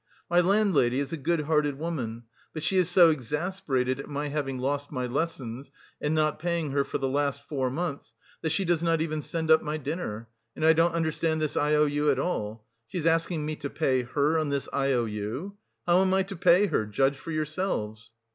My 0.31 0.39
landlady 0.41 0.99
is 0.99 1.13
a 1.13 1.15
good 1.15 1.41
hearted 1.41 1.77
woman, 1.77 2.23
but 2.53 2.63
she 2.63 2.77
is 2.77 2.89
so 2.89 3.11
exasperated 3.11 3.99
at 3.99 4.09
my 4.09 4.29
having 4.29 4.57
lost 4.57 4.91
my 4.91 5.05
lessons, 5.05 5.69
and 6.01 6.15
not 6.15 6.39
paying 6.39 6.71
her 6.71 6.83
for 6.83 6.97
the 6.97 7.07
last 7.07 7.47
four 7.47 7.69
months, 7.69 8.15
that 8.41 8.49
she 8.49 8.65
does 8.65 8.81
not 8.81 8.99
even 8.99 9.21
send 9.21 9.51
up 9.51 9.61
my 9.61 9.77
dinner... 9.77 10.27
and 10.55 10.65
I 10.65 10.73
don't 10.73 10.95
understand 10.95 11.39
this 11.39 11.55
I 11.55 11.75
O 11.75 11.85
U 11.85 12.09
at 12.09 12.17
all. 12.17 12.65
She 12.87 12.97
is 12.97 13.05
asking 13.05 13.45
me 13.45 13.55
to 13.57 13.69
pay 13.69 14.01
her 14.01 14.39
on 14.39 14.49
this 14.49 14.67
I 14.73 14.91
O 14.93 15.05
U. 15.05 15.55
How 15.85 16.01
am 16.01 16.15
I 16.15 16.23
to 16.23 16.35
pay 16.35 16.65
her? 16.65 16.87
Judge 16.87 17.19
for 17.19 17.29
yourselves!..." 17.29 18.09